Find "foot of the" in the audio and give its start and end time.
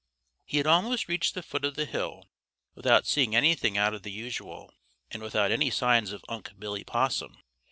1.43-1.85